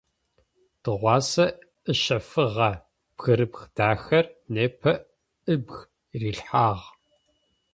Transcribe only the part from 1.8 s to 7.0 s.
ыщэфыгъэ бгырыпх дахэр непэ ыбг рилъхьагъ.